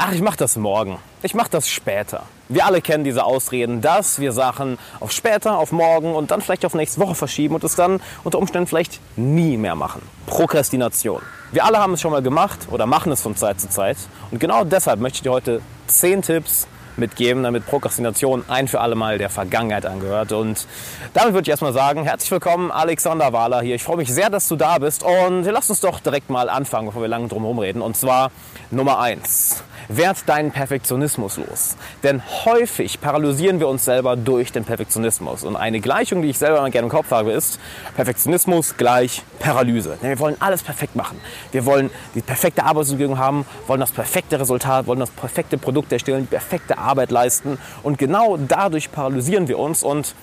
ach, 0.00 0.12
ich 0.12 0.22
mache 0.22 0.38
das 0.38 0.56
morgen, 0.56 0.96
ich 1.22 1.34
mache 1.34 1.50
das 1.50 1.68
später. 1.68 2.22
Wir 2.48 2.64
alle 2.64 2.80
kennen 2.80 3.04
diese 3.04 3.22
Ausreden, 3.22 3.82
dass 3.82 4.18
wir 4.18 4.32
Sachen 4.32 4.78
auf 4.98 5.12
später, 5.12 5.58
auf 5.58 5.72
morgen 5.72 6.14
und 6.14 6.30
dann 6.30 6.40
vielleicht 6.40 6.64
auf 6.64 6.74
nächste 6.74 7.00
Woche 7.00 7.14
verschieben 7.14 7.54
und 7.54 7.64
es 7.64 7.76
dann 7.76 8.00
unter 8.24 8.38
Umständen 8.38 8.66
vielleicht 8.66 8.98
nie 9.16 9.58
mehr 9.58 9.74
machen. 9.74 10.00
Prokrastination. 10.26 11.20
Wir 11.52 11.64
alle 11.66 11.78
haben 11.78 11.92
es 11.92 12.00
schon 12.00 12.12
mal 12.12 12.22
gemacht 12.22 12.68
oder 12.70 12.86
machen 12.86 13.12
es 13.12 13.20
von 13.20 13.36
Zeit 13.36 13.60
zu 13.60 13.68
Zeit. 13.68 13.98
Und 14.30 14.40
genau 14.40 14.64
deshalb 14.64 15.00
möchte 15.00 15.16
ich 15.16 15.22
dir 15.22 15.32
heute 15.32 15.60
10 15.88 16.22
Tipps 16.22 16.66
mitgeben, 16.96 17.42
damit 17.42 17.66
Prokrastination 17.66 18.44
ein 18.48 18.68
für 18.68 18.80
alle 18.80 18.94
Mal 18.94 19.18
der 19.18 19.30
Vergangenheit 19.30 19.84
angehört. 19.84 20.32
Und 20.32 20.66
damit 21.12 21.34
würde 21.34 21.42
ich 21.42 21.48
erstmal 21.50 21.72
sagen, 21.72 22.04
herzlich 22.04 22.30
willkommen, 22.30 22.70
Alexander 22.70 23.32
Wahler 23.32 23.60
hier. 23.60 23.74
Ich 23.74 23.82
freue 23.82 23.98
mich 23.98 24.12
sehr, 24.12 24.30
dass 24.30 24.48
du 24.48 24.56
da 24.56 24.78
bist 24.78 25.02
und 25.02 25.44
lass 25.44 25.68
uns 25.68 25.80
doch 25.80 26.00
direkt 26.00 26.30
mal 26.30 26.48
anfangen, 26.48 26.86
bevor 26.86 27.02
wir 27.02 27.08
lange 27.08 27.28
drum 27.28 27.42
herum 27.42 27.58
reden. 27.58 27.82
Und 27.82 27.96
zwar 27.96 28.30
Nummer 28.70 28.98
eins: 28.98 29.62
Werd 29.88 30.28
deinen 30.28 30.50
Perfektionismus 30.50 31.36
los. 31.36 31.76
Denn 32.02 32.22
häufig 32.44 33.00
paralysieren 33.00 33.60
wir 33.60 33.68
uns 33.68 33.84
selber 33.84 34.16
durch 34.16 34.52
den 34.52 34.64
Perfektionismus. 34.64 35.44
Und 35.44 35.56
eine 35.56 35.80
Gleichung, 35.80 36.22
die 36.22 36.30
ich 36.30 36.38
selber 36.38 36.60
mal 36.60 36.70
gerne 36.70 36.86
im 36.86 36.90
Kopf 36.90 37.10
habe, 37.10 37.32
ist 37.32 37.58
Perfektionismus 37.96 38.76
gleich 38.76 39.22
Paralyse. 39.38 39.98
Denn 40.02 40.10
wir 40.10 40.18
wollen 40.18 40.36
alles 40.40 40.62
perfekt 40.62 40.96
machen. 40.96 41.20
Wir 41.52 41.66
wollen 41.66 41.90
die 42.14 42.22
perfekte 42.22 42.64
Arbeitsumgebung 42.64 43.18
haben, 43.18 43.46
wollen 43.66 43.80
das 43.80 43.92
perfekte 43.92 44.38
Resultat, 44.38 44.86
wollen 44.86 45.00
das 45.00 45.10
perfekte 45.10 45.58
Produkt 45.58 45.92
erstellen, 45.92 46.22
die 46.22 46.36
perfekte 46.36 46.78
Arbeit 46.78 47.10
leisten. 47.10 47.58
Und 47.82 47.98
genau 47.98 48.36
dadurch 48.36 48.92
paralysieren 48.92 49.48
wir 49.48 49.58
uns 49.58 49.82
und 49.82 50.14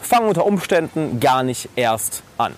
fangen 0.00 0.28
unter 0.28 0.44
Umständen 0.44 1.20
gar 1.20 1.42
nicht 1.42 1.68
erst 1.76 2.22
an. 2.38 2.54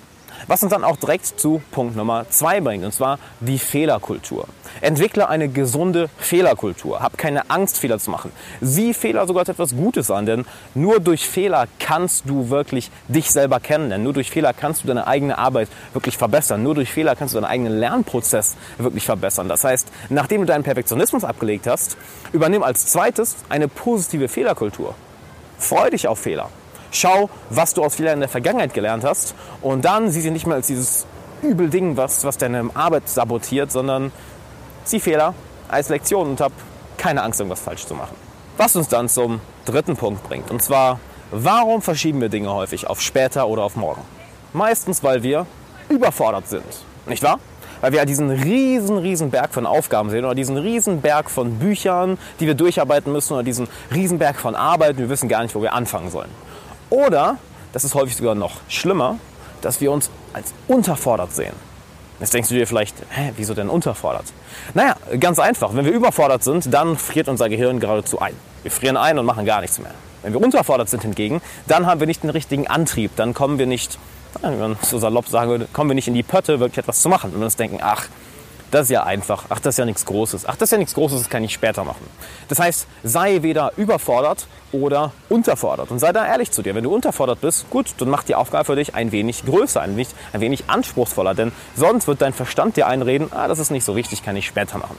Was 0.46 0.62
uns 0.62 0.70
dann 0.70 0.84
auch 0.84 0.96
direkt 0.96 1.26
zu 1.26 1.62
Punkt 1.70 1.96
Nummer 1.96 2.26
zwei 2.30 2.60
bringt, 2.60 2.84
und 2.84 2.92
zwar 2.92 3.18
die 3.40 3.58
Fehlerkultur. 3.58 4.46
Entwickle 4.80 5.28
eine 5.28 5.48
gesunde 5.48 6.08
Fehlerkultur. 6.18 7.00
Hab 7.00 7.16
keine 7.16 7.48
Angst, 7.50 7.78
Fehler 7.78 7.98
zu 7.98 8.10
machen. 8.10 8.32
Sieh 8.60 8.92
Fehler 8.94 9.26
sogar 9.26 9.40
als 9.40 9.48
etwas 9.48 9.74
Gutes 9.74 10.10
an, 10.10 10.26
denn 10.26 10.44
nur 10.74 11.00
durch 11.00 11.28
Fehler 11.28 11.66
kannst 11.78 12.28
du 12.28 12.50
wirklich 12.50 12.90
dich 13.08 13.30
selber 13.30 13.60
kennen. 13.60 14.02
Nur 14.02 14.12
durch 14.12 14.30
Fehler 14.30 14.52
kannst 14.52 14.82
du 14.82 14.88
deine 14.88 15.06
eigene 15.06 15.38
Arbeit 15.38 15.68
wirklich 15.92 16.18
verbessern. 16.18 16.62
Nur 16.62 16.74
durch 16.74 16.92
Fehler 16.92 17.16
kannst 17.16 17.34
du 17.34 17.40
deinen 17.40 17.50
eigenen 17.50 17.78
Lernprozess 17.78 18.56
wirklich 18.78 19.04
verbessern. 19.04 19.48
Das 19.48 19.64
heißt, 19.64 19.88
nachdem 20.08 20.42
du 20.42 20.46
deinen 20.46 20.64
Perfektionismus 20.64 21.24
abgelegt 21.24 21.66
hast, 21.66 21.96
übernimm 22.32 22.62
als 22.62 22.86
zweites 22.86 23.36
eine 23.48 23.68
positive 23.68 24.28
Fehlerkultur. 24.28 24.94
Freu 25.58 25.90
dich 25.90 26.08
auf 26.08 26.18
Fehler. 26.18 26.48
Schau, 26.94 27.28
was 27.50 27.74
du 27.74 27.82
aus 27.82 27.96
Fehlern 27.96 28.14
in 28.14 28.20
der 28.20 28.28
Vergangenheit 28.28 28.72
gelernt 28.72 29.02
hast 29.02 29.34
und 29.62 29.84
dann 29.84 30.10
sieh 30.10 30.20
sie 30.20 30.30
nicht 30.30 30.46
mehr 30.46 30.54
als 30.54 30.68
dieses 30.68 31.06
übel 31.42 31.68
Ding, 31.68 31.96
was, 31.96 32.22
was 32.22 32.38
deine 32.38 32.70
Arbeit 32.74 33.08
sabotiert, 33.08 33.72
sondern 33.72 34.12
sieh 34.84 35.00
Fehler 35.00 35.34
als 35.66 35.88
Lektion 35.88 36.30
und 36.30 36.40
hab 36.40 36.52
keine 36.96 37.24
Angst, 37.24 37.40
irgendwas 37.40 37.60
falsch 37.60 37.84
zu 37.84 37.94
machen. 37.94 38.14
Was 38.58 38.76
uns 38.76 38.86
dann 38.86 39.08
zum 39.08 39.40
dritten 39.64 39.96
Punkt 39.96 40.22
bringt. 40.22 40.52
Und 40.52 40.62
zwar, 40.62 41.00
warum 41.32 41.82
verschieben 41.82 42.20
wir 42.20 42.28
Dinge 42.28 42.52
häufig 42.54 42.86
auf 42.86 43.00
später 43.00 43.48
oder 43.48 43.64
auf 43.64 43.74
morgen? 43.74 44.02
Meistens, 44.52 45.02
weil 45.02 45.24
wir 45.24 45.46
überfordert 45.88 46.48
sind. 46.48 46.62
Nicht 47.06 47.24
wahr? 47.24 47.40
Weil 47.80 47.90
wir 47.90 48.04
diesen 48.04 48.30
riesen, 48.30 48.98
riesen 48.98 49.32
Berg 49.32 49.52
von 49.52 49.66
Aufgaben 49.66 50.10
sehen 50.10 50.24
oder 50.24 50.36
diesen 50.36 50.56
riesen 50.56 51.00
Berg 51.00 51.28
von 51.28 51.58
Büchern, 51.58 52.18
die 52.38 52.46
wir 52.46 52.54
durcharbeiten 52.54 53.12
müssen 53.12 53.34
oder 53.34 53.42
diesen 53.42 53.66
riesen 53.92 54.20
Berg 54.20 54.36
von 54.36 54.54
Arbeit 54.54 54.90
und 54.90 54.98
wir 54.98 55.08
wissen 55.08 55.28
gar 55.28 55.42
nicht, 55.42 55.56
wo 55.56 55.60
wir 55.60 55.72
anfangen 55.72 56.08
sollen. 56.12 56.30
Oder, 56.90 57.38
das 57.72 57.84
ist 57.84 57.94
häufig 57.94 58.16
sogar 58.16 58.34
noch 58.34 58.60
schlimmer, 58.68 59.18
dass 59.60 59.80
wir 59.80 59.90
uns 59.90 60.10
als 60.32 60.52
unterfordert 60.68 61.34
sehen. 61.34 61.54
Jetzt 62.20 62.32
denkst 62.32 62.48
du 62.48 62.54
dir 62.54 62.66
vielleicht, 62.66 62.94
hä, 63.10 63.32
wieso 63.36 63.54
denn 63.54 63.68
unterfordert? 63.68 64.26
Naja, 64.72 64.96
ganz 65.18 65.38
einfach. 65.38 65.74
Wenn 65.74 65.84
wir 65.84 65.92
überfordert 65.92 66.44
sind, 66.44 66.72
dann 66.72 66.96
friert 66.96 67.28
unser 67.28 67.48
Gehirn 67.48 67.80
geradezu 67.80 68.20
ein. 68.20 68.34
Wir 68.62 68.70
frieren 68.70 68.96
ein 68.96 69.18
und 69.18 69.26
machen 69.26 69.44
gar 69.44 69.60
nichts 69.60 69.78
mehr. 69.78 69.90
Wenn 70.22 70.32
wir 70.32 70.40
unterfordert 70.40 70.88
sind 70.88 71.02
hingegen, 71.02 71.42
dann 71.66 71.86
haben 71.86 72.00
wir 72.00 72.06
nicht 72.06 72.22
den 72.22 72.30
richtigen 72.30 72.66
Antrieb. 72.66 73.10
Dann 73.16 73.34
kommen 73.34 73.58
wir 73.58 73.66
nicht, 73.66 73.98
wenn 74.40 74.58
man 74.58 74.78
so 74.80 74.98
salopp 74.98 75.28
sagen 75.28 75.50
würde, 75.50 75.68
kommen 75.72 75.90
wir 75.90 75.94
nicht 75.94 76.08
in 76.08 76.14
die 76.14 76.22
Pötte, 76.22 76.60
wirklich 76.60 76.78
etwas 76.78 77.02
zu 77.02 77.08
machen. 77.08 77.34
Und 77.34 77.42
uns 77.42 77.56
denken, 77.56 77.80
ach, 77.82 78.06
das 78.74 78.86
ist 78.86 78.90
ja 78.90 79.04
einfach. 79.04 79.44
Ach, 79.50 79.60
das 79.60 79.74
ist 79.74 79.78
ja 79.78 79.84
nichts 79.84 80.04
Großes. 80.04 80.46
Ach, 80.46 80.56
das 80.56 80.66
ist 80.66 80.72
ja 80.72 80.78
nichts 80.78 80.94
Großes, 80.94 81.20
das 81.20 81.30
kann 81.30 81.44
ich 81.44 81.52
später 81.52 81.84
machen. 81.84 82.04
Das 82.48 82.58
heißt, 82.58 82.88
sei 83.04 83.42
weder 83.42 83.72
überfordert 83.76 84.48
oder 84.72 85.12
unterfordert. 85.28 85.92
Und 85.92 86.00
sei 86.00 86.12
da 86.12 86.26
ehrlich 86.26 86.50
zu 86.50 86.60
dir. 86.60 86.74
Wenn 86.74 86.82
du 86.82 86.92
unterfordert 86.92 87.40
bist, 87.40 87.70
gut, 87.70 87.94
dann 87.98 88.10
mach 88.10 88.24
die 88.24 88.34
Aufgabe 88.34 88.64
für 88.64 88.74
dich 88.74 88.96
ein 88.96 89.12
wenig 89.12 89.44
größer, 89.44 89.80
ein 89.80 89.92
wenig, 89.96 90.08
ein 90.32 90.40
wenig 90.40 90.64
anspruchsvoller. 90.66 91.34
Denn 91.34 91.52
sonst 91.76 92.08
wird 92.08 92.20
dein 92.20 92.32
Verstand 92.32 92.76
dir 92.76 92.88
einreden, 92.88 93.28
ah, 93.32 93.46
das 93.46 93.60
ist 93.60 93.70
nicht 93.70 93.84
so 93.84 93.94
wichtig, 93.94 94.24
kann 94.24 94.34
ich 94.34 94.46
später 94.46 94.78
machen. 94.78 94.96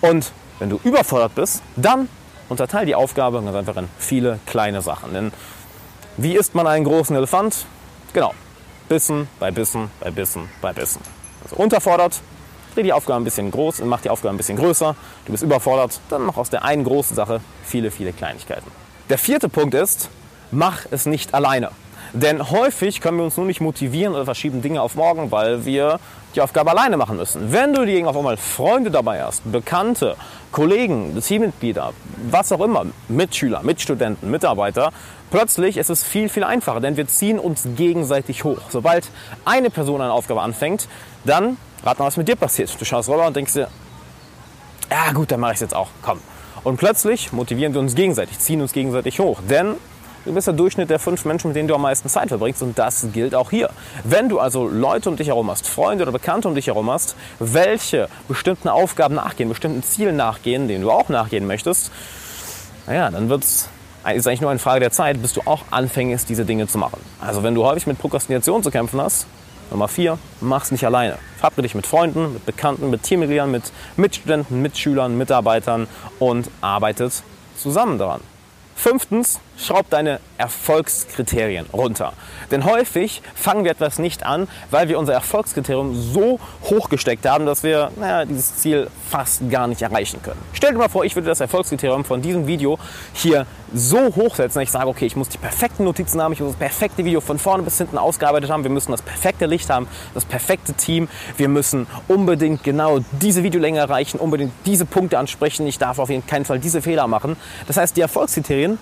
Und 0.00 0.32
wenn 0.58 0.68
du 0.68 0.80
überfordert 0.82 1.36
bist, 1.36 1.62
dann 1.76 2.08
unterteile 2.48 2.86
die 2.86 2.96
Aufgabe 2.96 3.40
ganz 3.40 3.54
einfach 3.54 3.76
in 3.76 3.88
viele 3.98 4.40
kleine 4.46 4.82
Sachen. 4.82 5.14
Denn 5.14 5.32
wie 6.16 6.34
isst 6.34 6.56
man 6.56 6.66
einen 6.66 6.84
großen 6.84 7.14
Elefant? 7.14 7.66
Genau. 8.12 8.34
Bissen 8.88 9.28
bei 9.38 9.52
Bissen 9.52 9.92
bei 10.00 10.10
Bissen 10.10 10.48
bei 10.60 10.72
Bissen. 10.72 11.00
Also 11.44 11.54
unterfordert, 11.56 12.20
dreh 12.72 12.82
die 12.82 12.92
Aufgabe 12.92 13.20
ein 13.20 13.24
bisschen 13.24 13.50
groß 13.50 13.80
und 13.80 13.88
mach 13.88 14.00
die 14.00 14.10
Aufgabe 14.10 14.34
ein 14.34 14.36
bisschen 14.36 14.56
größer. 14.56 14.94
Du 15.26 15.32
bist 15.32 15.42
überfordert, 15.42 16.00
dann 16.08 16.22
mach 16.22 16.36
aus 16.36 16.50
der 16.50 16.64
einen 16.64 16.84
großen 16.84 17.14
Sache 17.14 17.40
viele, 17.64 17.90
viele 17.90 18.12
Kleinigkeiten. 18.12 18.70
Der 19.08 19.18
vierte 19.18 19.48
Punkt 19.48 19.74
ist, 19.74 20.08
mach 20.50 20.86
es 20.90 21.06
nicht 21.06 21.34
alleine. 21.34 21.70
Denn 22.12 22.50
häufig 22.50 23.00
können 23.00 23.16
wir 23.16 23.24
uns 23.24 23.38
nur 23.38 23.46
nicht 23.46 23.60
motivieren 23.60 24.14
oder 24.14 24.26
verschieben 24.26 24.60
Dinge 24.60 24.82
auf 24.82 24.96
morgen, 24.96 25.30
weil 25.30 25.64
wir 25.64 25.98
die 26.34 26.42
Aufgabe 26.42 26.70
alleine 26.70 26.98
machen 26.98 27.16
müssen. 27.16 27.52
Wenn 27.52 27.72
du 27.72 27.86
dir 27.86 28.06
auf 28.06 28.16
einmal 28.16 28.36
Freunde 28.36 28.90
dabei 28.90 29.22
hast, 29.22 29.50
Bekannte, 29.50 30.16
Kollegen, 30.50 31.18
Teammitglieder, 31.20 31.92
was 32.30 32.52
auch 32.52 32.60
immer, 32.60 32.86
Mitschüler, 33.08 33.62
Mitstudenten, 33.62 34.30
Mitarbeiter, 34.30 34.92
plötzlich 35.30 35.78
ist 35.78 35.88
es 35.88 36.04
viel, 36.04 36.28
viel 36.28 36.44
einfacher, 36.44 36.80
denn 36.80 36.98
wir 36.98 37.06
ziehen 37.08 37.38
uns 37.38 37.66
gegenseitig 37.76 38.44
hoch. 38.44 38.60
Sobald 38.68 39.08
eine 39.46 39.70
Person 39.70 40.02
eine 40.02 40.12
Aufgabe 40.12 40.42
anfängt, 40.42 40.88
dann 41.24 41.56
Rat 41.84 41.98
mal, 41.98 42.06
was 42.06 42.16
mit 42.16 42.28
dir 42.28 42.36
passiert. 42.36 42.74
Du 42.78 42.84
schaust 42.84 43.08
rüber 43.08 43.26
und 43.26 43.34
denkst 43.34 43.54
dir, 43.54 43.68
ja 44.90 45.12
gut, 45.12 45.30
dann 45.32 45.40
mache 45.40 45.52
ich 45.52 45.56
es 45.56 45.62
jetzt 45.62 45.74
auch. 45.74 45.88
Komm. 46.02 46.20
Und 46.64 46.76
plötzlich 46.76 47.32
motivieren 47.32 47.74
wir 47.74 47.80
uns 47.80 47.94
gegenseitig, 47.94 48.38
ziehen 48.38 48.60
uns 48.60 48.72
gegenseitig 48.72 49.18
hoch. 49.18 49.40
Denn 49.48 49.74
du 50.24 50.32
bist 50.32 50.46
der 50.46 50.54
Durchschnitt 50.54 50.90
der 50.90 51.00
fünf 51.00 51.24
Menschen, 51.24 51.48
mit 51.48 51.56
denen 51.56 51.66
du 51.66 51.74
am 51.74 51.82
meisten 51.82 52.08
Zeit 52.08 52.28
verbringst. 52.28 52.62
Und 52.62 52.78
das 52.78 53.06
gilt 53.12 53.34
auch 53.34 53.50
hier. 53.50 53.70
Wenn 54.04 54.28
du 54.28 54.38
also 54.38 54.68
Leute 54.68 55.08
um 55.08 55.16
dich 55.16 55.28
herum 55.28 55.50
hast, 55.50 55.66
Freunde 55.66 56.04
oder 56.04 56.12
Bekannte 56.12 56.46
um 56.46 56.54
dich 56.54 56.68
herum 56.68 56.90
hast, 56.90 57.16
welche 57.40 58.08
bestimmten 58.28 58.68
Aufgaben 58.68 59.16
nachgehen, 59.16 59.48
bestimmten 59.48 59.82
Zielen 59.82 60.16
nachgehen, 60.16 60.68
denen 60.68 60.82
du 60.82 60.90
auch 60.90 61.08
nachgehen 61.08 61.46
möchtest, 61.46 61.90
naja, 62.86 63.10
dann 63.10 63.28
wird's 63.28 63.68
ist 64.10 64.26
eigentlich 64.26 64.40
nur 64.40 64.50
eine 64.50 64.58
Frage 64.58 64.80
der 64.80 64.90
Zeit, 64.90 65.22
bis 65.22 65.32
du 65.32 65.42
auch 65.44 65.62
anfängst, 65.70 66.28
diese 66.28 66.44
Dinge 66.44 66.66
zu 66.66 66.76
machen. 66.76 67.00
Also 67.20 67.44
wenn 67.44 67.54
du 67.54 67.64
häufig 67.64 67.86
mit 67.86 67.98
Prokrastination 67.98 68.60
zu 68.62 68.72
kämpfen 68.72 69.00
hast, 69.00 69.26
Nummer 69.72 69.88
vier, 69.88 70.18
mach's 70.42 70.70
nicht 70.70 70.84
alleine. 70.84 71.16
Verabrede 71.38 71.62
dich 71.62 71.74
mit 71.74 71.86
Freunden, 71.86 72.34
mit 72.34 72.44
Bekannten, 72.44 72.90
mit 72.90 73.04
Teammitgliedern, 73.04 73.50
mit 73.50 73.72
Mitstudenten, 73.96 74.60
Mitschülern, 74.60 75.16
Mitarbeitern 75.16 75.88
und 76.18 76.50
arbeitet 76.60 77.22
zusammen 77.56 77.96
daran. 77.98 78.20
Fünftens, 78.76 79.40
schraub 79.56 79.88
deine 79.90 80.20
Erfolgskriterien 80.38 81.66
runter. 81.72 82.12
Denn 82.50 82.64
häufig 82.64 83.22
fangen 83.34 83.64
wir 83.64 83.70
etwas 83.70 83.98
nicht 83.98 84.24
an, 84.26 84.48
weil 84.70 84.88
wir 84.88 84.98
unser 84.98 85.12
Erfolgskriterium 85.12 85.94
so 85.94 86.40
hoch 86.64 86.88
gesteckt 86.88 87.26
haben, 87.28 87.46
dass 87.46 87.62
wir 87.62 87.90
naja, 87.96 88.24
dieses 88.24 88.56
Ziel 88.56 88.88
fast 89.08 89.48
gar 89.50 89.66
nicht 89.66 89.82
erreichen 89.82 90.20
können. 90.22 90.40
Stell 90.52 90.72
dir 90.72 90.78
mal 90.78 90.88
vor, 90.88 91.04
ich 91.04 91.14
würde 91.14 91.28
das 91.28 91.40
Erfolgskriterium 91.40 92.04
von 92.04 92.22
diesem 92.22 92.46
Video 92.46 92.78
hier 93.12 93.46
so 93.74 94.14
hochsetzen, 94.14 94.60
dass 94.60 94.64
ich 94.64 94.70
sage, 94.70 94.88
okay, 94.88 95.06
ich 95.06 95.16
muss 95.16 95.28
die 95.28 95.38
perfekten 95.38 95.84
Notizen 95.84 96.20
haben, 96.20 96.32
ich 96.32 96.40
muss 96.40 96.50
das 96.50 96.58
perfekte 96.58 97.04
Video 97.04 97.20
von 97.20 97.38
vorne 97.38 97.62
bis 97.62 97.78
hinten 97.78 97.98
ausgearbeitet 97.98 98.50
haben, 98.50 98.64
wir 98.64 98.70
müssen 98.70 98.92
das 98.92 99.02
perfekte 99.02 99.46
Licht 99.46 99.70
haben, 99.70 99.86
das 100.14 100.24
perfekte 100.24 100.74
Team, 100.74 101.08
wir 101.36 101.48
müssen 101.48 101.86
unbedingt 102.08 102.64
genau 102.64 103.00
diese 103.12 103.42
Videolänge 103.42 103.78
erreichen, 103.78 104.18
unbedingt 104.18 104.52
diese 104.66 104.84
Punkte 104.84 105.18
ansprechen, 105.18 105.66
ich 105.66 105.78
darf 105.78 105.98
auf 105.98 106.10
jeden 106.10 106.26
keinen 106.26 106.44
Fall 106.44 106.58
diese 106.58 106.82
Fehler 106.82 107.06
machen. 107.06 107.36
Das 107.66 107.76
heißt, 107.76 107.96
die 107.96 108.02
Erfolgskriterien 108.02 108.78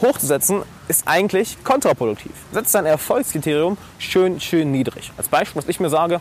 hochzusetzen, 0.00 0.62
ist 0.88 1.06
eigentlich 1.06 1.62
kontraproduktiv. 1.64 2.32
Setz 2.52 2.72
dein 2.72 2.86
Erfolgskriterium 2.86 3.76
schön, 3.98 4.40
schön 4.40 4.70
niedrig. 4.72 5.12
Als 5.16 5.28
Beispiel, 5.28 5.60
dass 5.60 5.68
ich 5.68 5.80
mir 5.80 5.90
sage, 5.90 6.20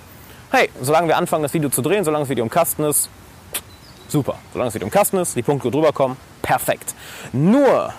hey, 0.52 0.70
solange 0.82 1.08
wir 1.08 1.18
anfangen, 1.18 1.44
das 1.44 1.54
Video 1.54 1.70
zu 1.70 1.82
drehen, 1.82 2.04
solange 2.04 2.24
das 2.24 2.30
Video 2.30 2.44
im 2.44 2.50
Kasten 2.50 2.84
ist, 2.84 3.10
super. 4.08 4.36
Solange 4.54 4.68
das 4.68 4.76
Video 4.76 4.88
im 4.88 4.92
Kasten 4.92 5.18
ist, 5.18 5.36
die 5.36 5.44
Punkte 5.44 5.72
drüber 5.72 5.92
kommen, 5.92 6.18
perfekt. 6.42 6.96
Nur, 7.32 7.94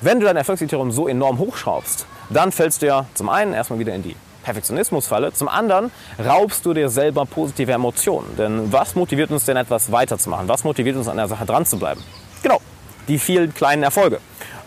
wenn 0.00 0.20
du 0.20 0.26
dein 0.26 0.36
Erfolgskriterium 0.36 0.90
so 0.92 1.08
enorm 1.08 1.38
hochschraubst, 1.38 2.06
dann 2.30 2.52
fällst 2.52 2.82
du 2.82 2.86
ja 2.86 3.06
zum 3.14 3.28
einen 3.28 3.52
erstmal 3.52 3.78
wieder 3.78 3.94
in 3.94 4.02
die 4.02 4.16
Perfektionismusfalle, 4.44 5.32
zum 5.32 5.48
anderen 5.48 5.90
raubst 6.22 6.66
du 6.66 6.74
dir 6.74 6.88
selber 6.90 7.24
positive 7.24 7.72
Emotionen. 7.72 8.36
Denn 8.36 8.72
was 8.72 8.94
motiviert 8.94 9.30
uns 9.30 9.46
denn 9.46 9.56
etwas 9.56 9.90
weiterzumachen? 9.90 10.48
Was 10.48 10.64
motiviert 10.64 10.96
uns 10.96 11.08
an 11.08 11.16
der 11.16 11.28
Sache 11.28 11.46
dran 11.46 11.64
zu 11.64 11.78
bleiben? 11.78 12.02
Genau, 12.42 12.60
die 13.08 13.18
vielen 13.18 13.54
kleinen 13.54 13.82
Erfolge. 13.82 14.20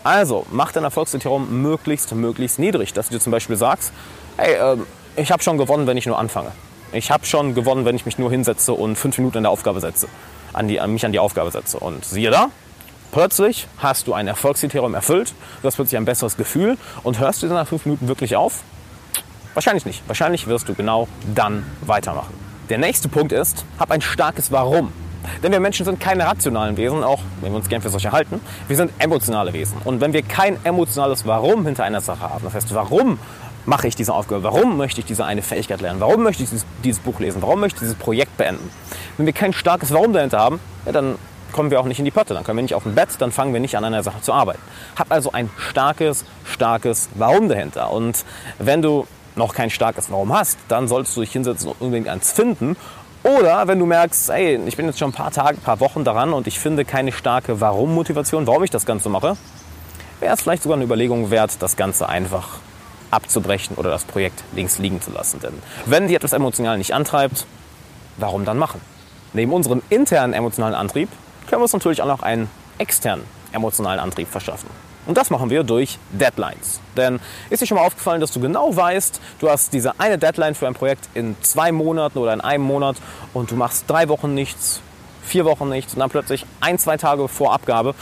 Also, 0.08 0.46
mach 0.50 0.72
dein 0.72 0.84
Erfolgskriterium 0.84 1.60
möglichst, 1.60 2.14
möglichst 2.14 2.58
niedrig, 2.58 2.94
dass 2.94 3.08
du 3.08 3.12
dir 3.12 3.20
zum 3.20 3.30
Beispiel 3.30 3.56
sagst, 3.56 3.92
hey, 4.38 4.54
äh, 4.54 4.78
ich 5.16 5.30
habe 5.30 5.42
schon 5.42 5.58
gewonnen, 5.58 5.86
wenn 5.86 5.98
ich 5.98 6.06
nur 6.06 6.18
anfange. 6.18 6.50
Ich 6.92 7.10
habe 7.10 7.26
schon 7.26 7.54
gewonnen, 7.54 7.84
wenn 7.84 7.94
ich 7.94 8.06
mich 8.06 8.16
nur 8.16 8.30
hinsetze 8.30 8.72
und 8.72 8.96
fünf 8.96 9.18
Minuten 9.18 9.36
in 9.36 9.42
der 9.42 9.52
Aufgabe 9.52 9.80
setze. 9.80 10.08
an, 10.54 10.66
die, 10.66 10.80
an 10.80 10.94
mich 10.94 11.04
an 11.04 11.12
die 11.12 11.18
Aufgabe 11.18 11.50
setze. 11.50 11.78
Und 11.78 12.06
siehe 12.06 12.30
da, 12.30 12.48
plötzlich 13.12 13.68
hast 13.76 14.06
du 14.06 14.14
ein 14.14 14.26
Erfolgskriterium 14.28 14.94
erfüllt, 14.94 15.34
du 15.60 15.66
hast 15.66 15.74
plötzlich 15.74 15.98
ein 15.98 16.06
besseres 16.06 16.38
Gefühl 16.38 16.78
und 17.02 17.18
hörst 17.18 17.42
du 17.42 17.46
nach 17.48 17.68
fünf 17.68 17.84
Minuten 17.84 18.08
wirklich 18.08 18.34
auf? 18.34 18.62
Wahrscheinlich 19.52 19.84
nicht. 19.84 20.02
Wahrscheinlich 20.06 20.46
wirst 20.46 20.70
du 20.70 20.74
genau 20.74 21.06
dann 21.34 21.66
weitermachen. 21.82 22.32
Der 22.70 22.78
nächste 22.78 23.10
Punkt 23.10 23.32
ist, 23.32 23.66
hab 23.78 23.90
ein 23.90 24.00
starkes 24.00 24.50
Warum. 24.50 24.90
Denn 25.42 25.52
wir 25.52 25.60
Menschen 25.60 25.84
sind 25.84 26.00
keine 26.00 26.26
rationalen 26.26 26.76
Wesen, 26.76 27.04
auch 27.04 27.20
wenn 27.40 27.52
wir 27.52 27.56
uns 27.56 27.68
gern 27.68 27.82
für 27.82 27.90
solche 27.90 28.12
halten. 28.12 28.40
Wir 28.66 28.76
sind 28.76 28.92
emotionale 28.98 29.52
Wesen. 29.52 29.78
Und 29.84 30.00
wenn 30.00 30.12
wir 30.12 30.22
kein 30.22 30.58
emotionales 30.64 31.26
Warum 31.26 31.66
hinter 31.66 31.84
einer 31.84 32.00
Sache 32.00 32.22
haben, 32.22 32.44
das 32.44 32.54
heißt, 32.54 32.74
warum 32.74 33.18
mache 33.66 33.86
ich 33.86 33.94
diese 33.94 34.14
Aufgabe? 34.14 34.42
Warum 34.42 34.76
möchte 34.76 35.00
ich 35.00 35.06
diese 35.06 35.24
eine 35.24 35.42
Fähigkeit 35.42 35.80
lernen? 35.80 36.00
Warum 36.00 36.22
möchte 36.22 36.42
ich 36.42 36.50
dieses, 36.50 36.66
dieses 36.82 37.00
Buch 37.00 37.20
lesen? 37.20 37.42
Warum 37.42 37.60
möchte 37.60 37.76
ich 37.76 37.80
dieses 37.80 37.96
Projekt 37.96 38.36
beenden? 38.36 38.70
Wenn 39.16 39.26
wir 39.26 39.32
kein 39.32 39.52
starkes 39.52 39.92
Warum 39.92 40.12
dahinter 40.12 40.38
haben, 40.38 40.58
ja, 40.86 40.92
dann 40.92 41.16
kommen 41.52 41.70
wir 41.70 41.80
auch 41.80 41.84
nicht 41.84 41.98
in 41.98 42.04
die 42.04 42.10
Potte, 42.10 42.34
dann 42.34 42.44
können 42.44 42.58
wir 42.58 42.62
nicht 42.62 42.74
auf 42.74 42.82
dem 42.82 42.94
Bett, 42.94 43.08
dann 43.18 43.32
fangen 43.32 43.52
wir 43.52 43.60
nicht 43.60 43.76
an 43.76 43.84
einer 43.84 44.02
Sache 44.02 44.20
zu 44.20 44.32
arbeiten. 44.32 44.60
Hab 44.96 45.10
also 45.12 45.32
ein 45.32 45.50
starkes, 45.56 46.24
starkes 46.44 47.08
Warum 47.14 47.48
dahinter. 47.48 47.90
Und 47.90 48.24
wenn 48.58 48.82
du 48.82 49.06
noch 49.36 49.54
kein 49.54 49.70
starkes 49.70 50.10
Warum 50.10 50.32
hast, 50.32 50.58
dann 50.68 50.88
solltest 50.88 51.16
du 51.16 51.20
dich 51.20 51.32
hinsetzen 51.32 51.70
und 51.70 51.80
unbedingt 51.80 52.08
eins 52.08 52.32
finden. 52.32 52.76
Oder 53.22 53.66
wenn 53.66 53.78
du 53.78 53.86
merkst, 53.86 54.30
ey, 54.30 54.60
ich 54.66 54.76
bin 54.76 54.86
jetzt 54.86 54.98
schon 54.98 55.10
ein 55.10 55.14
paar 55.14 55.30
Tage, 55.30 55.58
paar 55.58 55.80
Wochen 55.80 56.04
daran 56.04 56.32
und 56.32 56.46
ich 56.46 56.58
finde 56.58 56.84
keine 56.84 57.12
starke 57.12 57.60
Warum-Motivation, 57.60 58.46
warum 58.46 58.64
ich 58.64 58.70
das 58.70 58.86
Ganze 58.86 59.08
mache, 59.08 59.36
wäre 60.20 60.34
es 60.34 60.42
vielleicht 60.42 60.62
sogar 60.62 60.76
eine 60.76 60.84
Überlegung 60.84 61.30
wert, 61.30 61.56
das 61.60 61.76
Ganze 61.76 62.08
einfach 62.08 62.58
abzubrechen 63.10 63.76
oder 63.76 63.90
das 63.90 64.04
Projekt 64.04 64.44
links 64.54 64.78
liegen 64.78 65.00
zu 65.00 65.10
lassen. 65.10 65.40
Denn 65.40 65.54
wenn 65.86 66.06
dich 66.06 66.16
etwas 66.16 66.32
emotional 66.32 66.78
nicht 66.78 66.94
antreibt, 66.94 67.46
warum 68.18 68.44
dann 68.44 68.58
machen? 68.58 68.80
Neben 69.32 69.52
unserem 69.52 69.82
internen 69.90 70.32
emotionalen 70.32 70.74
Antrieb 70.74 71.08
können 71.48 71.60
wir 71.60 71.64
uns 71.64 71.72
natürlich 71.72 72.02
auch 72.02 72.06
noch 72.06 72.22
einen 72.22 72.48
externen 72.78 73.24
emotionalen 73.52 73.98
Antrieb 73.98 74.28
verschaffen. 74.28 74.68
Und 75.08 75.16
das 75.16 75.30
machen 75.30 75.48
wir 75.48 75.62
durch 75.62 75.98
Deadlines. 76.12 76.80
Denn 76.94 77.18
ist 77.48 77.62
dir 77.62 77.66
schon 77.66 77.78
mal 77.78 77.86
aufgefallen, 77.86 78.20
dass 78.20 78.30
du 78.30 78.40
genau 78.40 78.76
weißt, 78.76 79.20
du 79.38 79.48
hast 79.48 79.72
diese 79.72 79.98
eine 79.98 80.18
Deadline 80.18 80.54
für 80.54 80.66
ein 80.66 80.74
Projekt 80.74 81.08
in 81.14 81.34
zwei 81.40 81.72
Monaten 81.72 82.18
oder 82.18 82.34
in 82.34 82.42
einem 82.42 82.64
Monat 82.64 82.96
und 83.32 83.50
du 83.50 83.56
machst 83.56 83.88
drei 83.88 84.10
Wochen 84.10 84.34
nichts, 84.34 84.82
vier 85.22 85.46
Wochen 85.46 85.70
nichts 85.70 85.94
und 85.94 86.00
dann 86.00 86.10
plötzlich 86.10 86.44
ein, 86.60 86.78
zwei 86.78 86.98
Tage 86.98 87.26
vor 87.26 87.54
Abgabe, 87.54 87.94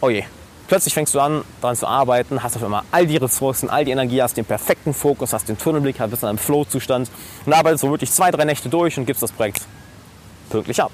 oh 0.00 0.10
je, 0.10 0.22
plötzlich 0.68 0.94
fängst 0.94 1.12
du 1.16 1.18
an, 1.18 1.42
daran 1.60 1.76
zu 1.76 1.88
arbeiten, 1.88 2.40
hast 2.40 2.54
auf 2.54 2.62
einmal 2.62 2.82
all 2.92 3.08
die 3.08 3.16
Ressourcen, 3.16 3.68
all 3.68 3.84
die 3.84 3.90
Energie, 3.90 4.22
hast 4.22 4.36
den 4.36 4.44
perfekten 4.44 4.94
Fokus, 4.94 5.32
hast 5.32 5.48
den 5.48 5.58
Tunnelblick, 5.58 5.96
bist 6.08 6.22
in 6.22 6.28
einem 6.28 6.38
Flow-Zustand 6.38 7.10
und 7.46 7.52
arbeitest 7.52 7.82
so 7.82 7.90
wirklich 7.90 8.12
zwei, 8.12 8.30
drei 8.30 8.44
Nächte 8.44 8.68
durch 8.68 8.96
und 8.96 9.06
gibst 9.06 9.24
das 9.24 9.32
Projekt 9.32 9.62
pünktlich 10.50 10.80
ab. 10.80 10.92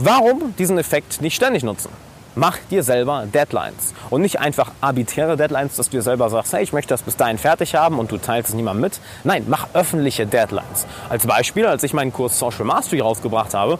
Warum 0.00 0.56
diesen 0.58 0.76
Effekt 0.76 1.20
nicht 1.20 1.36
ständig 1.36 1.62
nutzen? 1.62 1.90
Mach 2.34 2.56
dir 2.70 2.82
selber 2.82 3.26
Deadlines 3.26 3.92
und 4.08 4.22
nicht 4.22 4.40
einfach 4.40 4.72
arbitäre 4.80 5.36
Deadlines, 5.36 5.76
dass 5.76 5.90
du 5.90 5.98
dir 5.98 6.02
selber 6.02 6.30
sagst, 6.30 6.54
hey, 6.54 6.62
ich 6.62 6.72
möchte 6.72 6.94
das 6.94 7.02
bis 7.02 7.16
dahin 7.16 7.36
fertig 7.36 7.74
haben 7.74 7.98
und 7.98 8.10
du 8.10 8.16
teilst 8.16 8.50
es 8.50 8.54
niemandem 8.54 8.80
mit. 8.82 9.00
Nein, 9.22 9.44
mach 9.48 9.68
öffentliche 9.74 10.26
Deadlines. 10.26 10.86
Als 11.10 11.26
Beispiel, 11.26 11.66
als 11.66 11.82
ich 11.82 11.92
meinen 11.92 12.12
Kurs 12.12 12.38
Social 12.38 12.64
Mastery 12.64 13.00
rausgebracht 13.00 13.52
habe, 13.52 13.78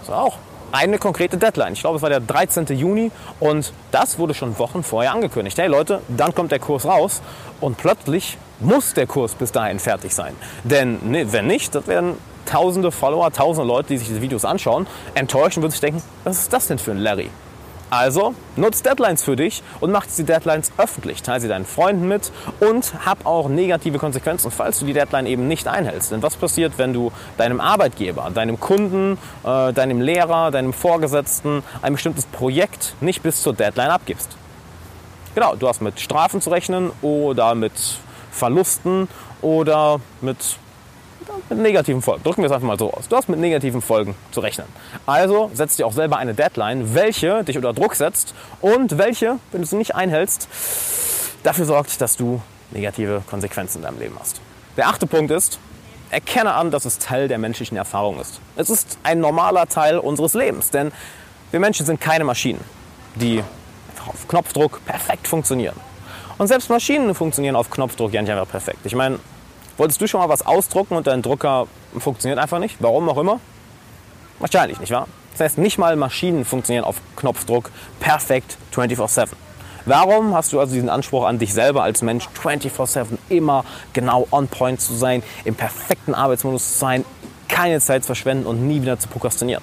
das 0.00 0.08
war 0.08 0.22
auch 0.22 0.38
eine 0.72 0.98
konkrete 0.98 1.36
Deadline. 1.36 1.74
Ich 1.74 1.80
glaube, 1.80 1.96
es 1.96 2.02
war 2.02 2.08
der 2.08 2.20
13. 2.20 2.66
Juni 2.68 3.10
und 3.38 3.72
das 3.90 4.18
wurde 4.18 4.32
schon 4.32 4.58
Wochen 4.58 4.82
vorher 4.82 5.12
angekündigt. 5.12 5.58
Hey 5.58 5.68
Leute, 5.68 6.00
dann 6.08 6.34
kommt 6.34 6.52
der 6.52 6.60
Kurs 6.60 6.86
raus 6.86 7.20
und 7.60 7.76
plötzlich 7.76 8.38
muss 8.60 8.94
der 8.94 9.06
Kurs 9.06 9.34
bis 9.34 9.52
dahin 9.52 9.78
fertig 9.78 10.14
sein. 10.14 10.34
Denn 10.64 10.98
ne, 11.02 11.30
wenn 11.32 11.46
nicht, 11.46 11.74
das 11.74 11.86
werden 11.86 12.14
tausende 12.46 12.90
Follower, 12.90 13.30
tausende 13.30 13.68
Leute, 13.68 13.88
die 13.88 13.98
sich 13.98 14.08
diese 14.08 14.22
Videos 14.22 14.46
anschauen, 14.46 14.86
enttäuscht 15.14 15.58
und 15.58 15.70
sich 15.70 15.80
denken, 15.80 16.02
was 16.24 16.38
ist 16.38 16.52
das 16.52 16.66
denn 16.66 16.78
für 16.78 16.92
ein 16.92 16.98
Larry? 16.98 17.30
Also 17.90 18.34
nutzt 18.56 18.84
Deadlines 18.84 19.22
für 19.22 19.36
dich 19.36 19.62
und 19.80 19.90
mach 19.90 20.04
die 20.06 20.24
Deadlines 20.24 20.72
öffentlich. 20.76 21.22
Teile 21.22 21.40
sie 21.40 21.48
deinen 21.48 21.64
Freunden 21.64 22.06
mit 22.06 22.30
und 22.60 22.92
hab 23.06 23.24
auch 23.24 23.48
negative 23.48 23.98
Konsequenzen, 23.98 24.50
falls 24.50 24.78
du 24.78 24.86
die 24.86 24.92
Deadline 24.92 25.26
eben 25.26 25.48
nicht 25.48 25.66
einhältst. 25.66 26.12
Denn 26.12 26.22
was 26.22 26.36
passiert, 26.36 26.74
wenn 26.76 26.92
du 26.92 27.12
deinem 27.38 27.60
Arbeitgeber, 27.60 28.30
deinem 28.34 28.60
Kunden, 28.60 29.16
äh, 29.44 29.72
deinem 29.72 30.00
Lehrer, 30.00 30.50
deinem 30.50 30.72
Vorgesetzten 30.72 31.62
ein 31.80 31.94
bestimmtes 31.94 32.26
Projekt 32.26 32.94
nicht 33.00 33.22
bis 33.22 33.42
zur 33.42 33.54
Deadline 33.54 33.90
abgibst? 33.90 34.36
Genau, 35.34 35.54
du 35.56 35.68
hast 35.68 35.80
mit 35.80 36.00
Strafen 36.00 36.40
zu 36.40 36.50
rechnen 36.50 36.90
oder 37.00 37.54
mit 37.54 37.72
Verlusten 38.30 39.08
oder 39.40 40.00
mit 40.20 40.36
mit 41.48 41.58
negativen 41.58 42.02
Folgen. 42.02 42.22
Drücken 42.22 42.42
wir 42.42 42.46
es 42.46 42.52
einfach 42.52 42.66
mal 42.66 42.78
so 42.78 42.92
aus. 42.92 43.08
Du 43.08 43.16
hast 43.16 43.28
mit 43.28 43.38
negativen 43.38 43.82
Folgen 43.82 44.14
zu 44.30 44.40
rechnen. 44.40 44.66
Also 45.06 45.50
setz 45.54 45.76
dir 45.76 45.86
auch 45.86 45.92
selber 45.92 46.16
eine 46.16 46.34
Deadline, 46.34 46.94
welche 46.94 47.44
dich 47.44 47.56
unter 47.56 47.72
Druck 47.72 47.94
setzt 47.94 48.34
und 48.60 48.98
welche, 48.98 49.38
wenn 49.52 49.62
du 49.62 49.66
sie 49.66 49.76
nicht 49.76 49.94
einhältst, 49.94 50.48
dafür 51.42 51.64
sorgt, 51.64 52.00
dass 52.00 52.16
du 52.16 52.40
negative 52.70 53.22
Konsequenzen 53.28 53.78
in 53.78 53.84
deinem 53.84 53.98
Leben 53.98 54.16
hast. 54.18 54.40
Der 54.76 54.88
achte 54.88 55.06
Punkt 55.06 55.30
ist, 55.30 55.58
erkenne 56.10 56.54
an, 56.54 56.70
dass 56.70 56.84
es 56.84 56.98
Teil 56.98 57.28
der 57.28 57.38
menschlichen 57.38 57.76
Erfahrung 57.76 58.20
ist. 58.20 58.40
Es 58.56 58.70
ist 58.70 58.98
ein 59.02 59.20
normaler 59.20 59.66
Teil 59.66 59.98
unseres 59.98 60.34
Lebens, 60.34 60.70
denn 60.70 60.92
wir 61.50 61.60
Menschen 61.60 61.86
sind 61.86 62.00
keine 62.00 62.24
Maschinen, 62.24 62.60
die 63.14 63.42
auf 64.06 64.28
Knopfdruck 64.28 64.84
perfekt 64.84 65.28
funktionieren. 65.28 65.76
Und 66.38 66.46
selbst 66.46 66.70
Maschinen 66.70 67.14
funktionieren 67.14 67.56
auf 67.56 67.70
Knopfdruck 67.70 68.12
ja 68.12 68.22
nicht 68.22 68.30
einfach 68.30 68.48
perfekt. 68.48 68.80
Ich 68.84 68.94
meine, 68.94 69.18
Wolltest 69.78 70.00
du 70.00 70.08
schon 70.08 70.20
mal 70.20 70.28
was 70.28 70.44
ausdrucken 70.44 70.96
und 70.96 71.06
dein 71.06 71.22
Drucker 71.22 71.68
funktioniert 71.96 72.40
einfach 72.40 72.58
nicht? 72.58 72.76
Warum 72.80 73.08
auch 73.08 73.16
immer? 73.16 73.40
Wahrscheinlich, 74.40 74.80
nicht 74.80 74.92
wahr? 74.92 75.06
Das 75.32 75.40
heißt, 75.40 75.58
nicht 75.58 75.78
mal 75.78 75.94
Maschinen 75.94 76.44
funktionieren 76.44 76.84
auf 76.84 76.96
Knopfdruck 77.14 77.70
perfekt 78.00 78.58
24/7. 78.72 79.28
Warum 79.86 80.34
hast 80.34 80.52
du 80.52 80.58
also 80.58 80.74
diesen 80.74 80.88
Anspruch 80.88 81.24
an 81.24 81.38
dich 81.38 81.54
selber 81.54 81.84
als 81.84 82.02
Mensch 82.02 82.28
24/7 82.34 83.18
immer 83.28 83.64
genau 83.92 84.26
on 84.32 84.48
point 84.48 84.80
zu 84.80 84.94
sein, 84.94 85.22
im 85.44 85.54
perfekten 85.54 86.12
Arbeitsmodus 86.12 86.72
zu 86.72 86.78
sein, 86.78 87.04
keine 87.48 87.80
Zeit 87.80 88.02
zu 88.02 88.08
verschwenden 88.08 88.46
und 88.46 88.66
nie 88.66 88.82
wieder 88.82 88.98
zu 88.98 89.06
prokrastinieren? 89.06 89.62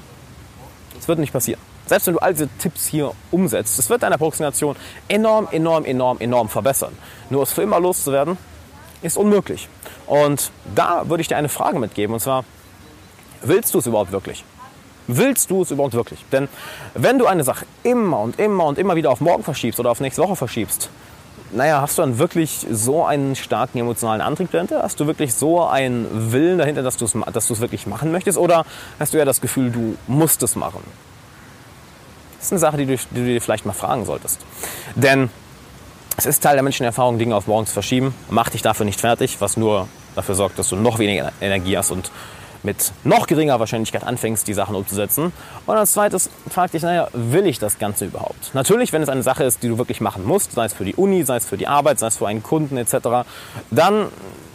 Das 0.96 1.10
wird 1.10 1.20
nicht 1.20 1.34
passieren. 1.34 1.60
Selbst 1.88 2.08
wenn 2.08 2.14
du 2.14 2.20
all 2.22 2.34
diese 2.34 2.48
Tipps 2.58 2.88
hier 2.88 3.12
umsetzt, 3.32 3.78
das 3.78 3.90
wird 3.90 4.02
deine 4.02 4.18
Prokrastination 4.18 4.78
enorm, 5.10 5.50
enorm, 5.52 5.84
enorm, 5.84 6.20
enorm 6.20 6.48
verbessern. 6.48 6.98
Nur 7.30 7.44
es 7.44 7.52
für 7.52 7.64
immer 7.64 7.82
loszuwerden, 7.82 8.38
ist 9.06 9.18
unmöglich. 9.18 9.70
Und 10.08 10.52
da 10.76 11.08
würde 11.10 11.22
ich 11.22 11.28
dir 11.28 11.38
eine 11.38 11.50
Frage 11.50 11.80
mitgeben, 11.80 12.14
und 12.14 12.20
zwar, 12.20 12.44
willst 13.42 13.74
du 13.74 13.80
es 13.80 13.88
überhaupt 13.88 14.12
wirklich? 14.12 14.44
Willst 15.08 15.52
du 15.52 15.62
es 15.62 15.72
überhaupt 15.72 15.94
wirklich? 15.94 16.26
Denn 16.32 16.48
wenn 16.96 17.20
du 17.20 17.28
eine 17.28 17.44
Sache 17.44 17.66
immer 17.84 18.20
und 18.20 18.40
immer 18.40 18.66
und 18.66 18.80
immer 18.80 18.96
wieder 18.96 19.12
auf 19.12 19.22
morgen 19.22 19.44
verschiebst 19.44 19.80
oder 19.80 19.92
auf 19.92 20.00
nächste 20.00 20.22
Woche 20.24 20.36
verschiebst, 20.36 20.90
naja, 21.52 21.80
hast 21.80 21.98
du 21.98 22.02
dann 22.02 22.18
wirklich 22.18 22.66
so 22.72 23.06
einen 23.06 23.36
starken 23.36 23.78
emotionalen 23.78 24.22
Antrieb 24.22 24.52
dahinter? 24.52 24.82
Hast 24.82 25.00
du 25.00 25.08
wirklich 25.08 25.34
so 25.34 25.64
einen 25.64 26.32
Willen 26.32 26.58
dahinter, 26.58 26.82
dass 26.82 26.98
du 26.98 27.06
es, 27.06 27.14
dass 27.32 27.62
wirklich 27.62 27.86
machen 27.86 28.12
möchtest? 28.12 28.38
Oder 28.38 28.66
hast 29.00 29.14
du 29.14 29.18
ja 29.18 29.26
das 29.26 29.42
Gefühl, 29.42 29.72
du 29.72 29.96
musst 30.08 30.42
es 30.44 30.56
machen? 30.56 30.82
Das 32.38 32.48
ist 32.48 32.54
eine 32.54 32.60
Sache, 32.60 32.78
die 32.78 32.86
du, 32.86 32.98
die 32.98 33.16
du 33.16 33.26
dir 33.26 33.42
vielleicht 33.42 33.66
mal 33.66 33.74
fragen 33.74 34.06
solltest. 34.06 34.40
Denn 34.96 35.30
es 36.18 36.26
ist 36.26 36.42
Teil 36.44 36.56
der 36.56 36.64
menschlichen 36.64 36.86
Erfahrung, 36.86 37.20
Dinge 37.20 37.36
auf 37.36 37.48
morgen 37.48 37.66
zu 37.66 37.74
verschieben. 37.74 38.14
Mach 38.30 38.50
dich 38.50 38.62
dafür 38.62 38.86
nicht 38.86 39.02
fertig, 39.02 39.38
was 39.40 39.58
nur 39.58 39.88
dafür 40.16 40.36
sorgt, 40.36 40.58
dass 40.58 40.70
du 40.70 40.76
noch 40.76 41.00
weniger 41.00 41.32
Energie 41.42 41.78
hast 41.78 41.92
und 41.92 42.12
mit 42.64 42.94
noch 43.04 43.28
geringer 43.28 43.60
Wahrscheinlichkeit 43.60 44.04
anfängst, 44.04 44.48
die 44.48 44.54
Sachen 44.54 44.76
umzusetzen. 44.76 45.32
Und 45.66 45.76
als 45.76 45.92
zweites 45.92 46.30
frag 46.50 46.72
dich, 46.72 46.82
naja, 46.82 47.08
will 47.14 47.46
ich 47.46 47.60
das 47.60 47.78
Ganze 47.78 48.06
überhaupt? 48.06 48.54
Natürlich, 48.54 48.92
wenn 48.92 49.04
es 49.04 49.10
eine 49.10 49.24
Sache 49.24 49.44
ist, 49.44 49.62
die 49.62 49.68
du 49.68 49.78
wirklich 49.78 50.02
machen 50.02 50.26
musst, 50.26 50.54
sei 50.54 50.66
es 50.66 50.74
für 50.74 50.86
die 50.86 50.96
Uni, 50.96 51.24
sei 51.24 51.38
es 51.38 51.46
für 51.46 51.58
die 51.58 51.68
Arbeit, 51.68 52.00
sei 52.00 52.08
es 52.08 52.18
für 52.18 52.28
einen 52.28 52.42
Kunden 52.42 52.78
etc., 52.78 52.98
dann, 53.70 54.08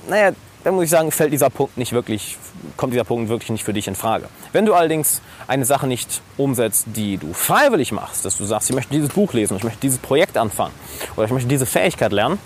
naja, 0.09 0.33
dann 0.65 0.75
muss 0.75 0.85
ich 0.85 0.91
sagen, 0.91 1.11
fällt 1.11 1.33
dieser 1.33 1.51
Punkt 1.51 1.79
nicht 1.79 1.93
wirklich, 1.93 2.37
kommt 2.77 2.93
dieser 2.93 3.05
Punkt 3.05 3.29
wirklich 3.29 3.51
nicht 3.51 3.65
für 3.65 3.73
dich 3.73 3.89
in 3.89 3.95
Frage. 3.95 4.29
Wenn 4.53 4.67
du 4.67 4.75
allerdings 4.75 5.23
eine 5.47 5.65
Sache 5.65 5.87
nicht 5.87 6.21
umsetzt, 6.37 6.87
die 6.95 7.17
du 7.17 7.33
freiwillig 7.33 7.93
machst, 7.93 8.25
dass 8.25 8.37
du 8.37 8.45
sagst, 8.45 8.69
ich 8.69 8.77
möchte 8.77 8.93
dieses 8.93 9.11
Buch 9.11 9.33
lesen, 9.33 9.57
ich 9.57 9.65
möchte 9.65 9.81
dieses 9.81 9.99
Projekt 9.99 10.37
anfangen 10.37 10.75
oder 11.17 11.25
ich 11.25 11.33
möchte 11.33 11.49
diese 11.49 11.67
Fähigkeit 11.67 12.13
lernen 12.13 12.39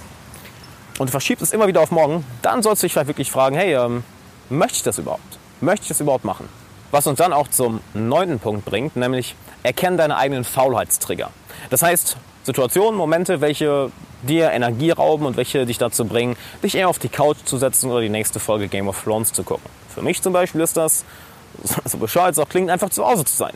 und 0.98 1.08
du 1.08 1.10
verschiebst 1.10 1.42
es 1.42 1.52
immer 1.52 1.66
wieder 1.66 1.80
auf 1.80 1.90
morgen, 1.90 2.24
dann 2.42 2.62
sollst 2.62 2.82
du 2.82 2.86
dich 2.86 2.92
vielleicht 2.92 3.08
wirklich 3.08 3.30
fragen, 3.30 3.56
hey, 3.56 3.74
ähm, 3.74 4.04
möchte 4.48 4.76
ich 4.76 4.82
das 4.82 4.98
überhaupt? 4.98 5.38
Möchte 5.60 5.82
ich 5.84 5.88
das 5.88 6.00
überhaupt 6.00 6.24
machen? 6.24 6.48
Was 6.92 7.06
uns 7.08 7.18
dann 7.18 7.32
auch 7.32 7.48
zum 7.48 7.80
neunten 7.94 8.38
Punkt 8.38 8.64
bringt, 8.64 8.94
nämlich 8.94 9.34
erkenne 9.64 9.96
deine 9.96 10.16
eigenen 10.16 10.44
Faulheitstrigger. 10.44 11.30
Das 11.70 11.82
heißt, 11.82 12.16
Situationen, 12.44 12.96
Momente, 12.96 13.40
welche 13.40 13.90
dir 14.22 14.50
Energie 14.50 14.90
rauben 14.90 15.26
und 15.26 15.36
welche 15.36 15.66
dich 15.66 15.78
dazu 15.78 16.04
bringen, 16.04 16.36
dich 16.62 16.74
eher 16.74 16.88
auf 16.88 16.98
die 16.98 17.08
Couch 17.08 17.38
zu 17.44 17.58
setzen 17.58 17.90
oder 17.90 18.00
die 18.00 18.08
nächste 18.08 18.40
Folge 18.40 18.68
Game 18.68 18.88
of 18.88 19.02
Thrones 19.02 19.32
zu 19.32 19.42
gucken. 19.42 19.64
Für 19.92 20.02
mich 20.02 20.22
zum 20.22 20.32
Beispiel 20.32 20.60
ist 20.60 20.76
das, 20.76 21.04
so 21.84 21.98
bescheuert 21.98 22.32
es 22.32 22.38
auch 22.38 22.48
klingt, 22.48 22.70
einfach 22.70 22.90
zu 22.90 23.04
Hause 23.04 23.24
zu 23.24 23.34
sein. 23.34 23.54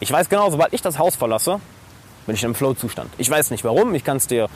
Ich 0.00 0.10
weiß 0.10 0.28
genau, 0.28 0.50
sobald 0.50 0.72
ich 0.72 0.82
das 0.82 0.98
Haus 0.98 1.16
verlasse, 1.16 1.60
bin 2.26 2.34
ich 2.34 2.44
im 2.44 2.54
Flow-Zustand. 2.54 3.10
Ich 3.18 3.28
weiß 3.28 3.50
nicht 3.50 3.64
warum, 3.64 3.94
ich 3.94 4.04
kann 4.04 4.18
es 4.18 4.26
dir 4.26 4.48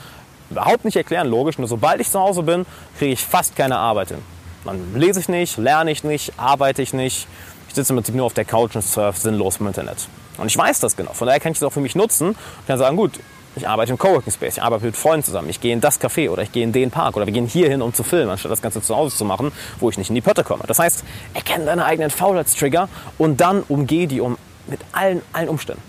überhaupt 0.51 0.85
nicht 0.85 0.97
erklären, 0.97 1.29
logisch, 1.29 1.59
nur 1.59 1.69
sobald 1.69 2.01
ich 2.01 2.11
zu 2.11 2.21
Hause 2.21 2.43
bin, 2.43 2.67
kriege 2.99 3.13
ich 3.13 3.25
fast 3.25 3.57
keine 3.57 3.79
Arbeit 3.79 4.09
hin. 4.09 4.19
Dann 4.65 4.95
lese 4.95 5.21
ich 5.21 5.29
nicht, 5.29 5.57
lerne 5.59 5.91
ich 5.91 6.05
nicht, 6.05 6.35
arbeite 6.37 6.83
ich 6.83 6.93
nicht, 6.93 7.27
Ich 7.69 7.75
sitze 7.75 7.93
im 7.93 7.97
Prinzip 7.97 8.15
nur 8.15 8.27
auf 8.27 8.35
der 8.35 8.45
Couch 8.45 8.77
und 8.77 8.83
surfe 8.83 9.19
sinnlos 9.19 9.57
im 9.57 9.67
Internet. 9.67 10.07
Und 10.39 10.47
ich 10.47 10.57
weiß 10.57 10.81
das 10.81 10.97
genau. 10.97 11.13
Von 11.13 11.27
daher 11.27 11.41
kann 11.41 11.53
ich 11.53 11.59
das 11.59 11.67
auch 11.67 11.73
für 11.73 11.81
mich 11.81 11.95
nutzen 11.95 12.29
und 12.29 12.67
kann 12.67 12.79
sagen, 12.79 12.97
gut, 12.97 13.19
ich 13.55 13.69
arbeite 13.69 13.93
im 13.93 13.99
Coworking 13.99 14.33
Space, 14.33 14.57
ich 14.57 14.63
arbeite 14.63 14.87
mit 14.87 14.97
Freunden 14.97 15.25
zusammen, 15.25 15.49
ich 15.51 15.61
gehe 15.61 15.73
in 15.73 15.81
das 15.81 16.01
Café 16.01 16.31
oder 16.31 16.43
ich 16.43 16.53
gehe 16.53 16.65
in 16.65 16.73
den 16.73 16.91
Park 16.91 17.17
oder 17.17 17.27
wir 17.27 17.33
gehen 17.33 17.47
hier 17.47 17.69
hin, 17.69 17.83
um 17.83 17.93
zu 17.93 18.03
filmen, 18.03 18.31
anstatt 18.31 18.51
das 18.51 18.63
Ganze 18.63 18.81
zu 18.81 18.97
Hause 18.97 19.17
zu 19.17 19.25
machen, 19.25 19.53
wo 19.79 19.91
ich 19.91 19.99
nicht 19.99 20.09
in 20.09 20.15
die 20.15 20.21
Pötte 20.21 20.45
komme. 20.45 20.65
Das 20.67 20.79
heißt, 20.79 21.05
erkenne 21.35 21.67
deine 21.67 21.85
eigenen 21.85 22.11
Faulheitstrigger 22.11 22.89
und 23.19 23.41
dann 23.41 23.63
umgeh 23.69 24.07
die 24.07 24.21
um 24.21 24.39
mit 24.67 24.81
allen, 24.93 25.23
allen 25.33 25.49
Umständen. 25.49 25.83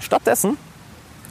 Stattdessen 0.00 0.56